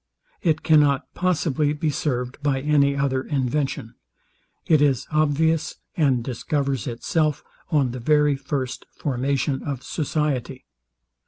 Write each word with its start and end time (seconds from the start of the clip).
It 0.41 0.63
cannot 0.63 1.13
possibly 1.13 1.73
be 1.73 1.91
served 1.91 2.41
by 2.41 2.59
any 2.61 2.95
other 2.95 3.21
invention. 3.21 3.93
It 4.65 4.81
is 4.81 5.05
obvious, 5.11 5.75
and 5.95 6.23
discovers 6.23 6.87
itself 6.87 7.43
on 7.69 7.91
the 7.91 7.99
very 7.99 8.35
first 8.35 8.87
formation 8.95 9.61
of 9.61 9.83
society. 9.83 10.65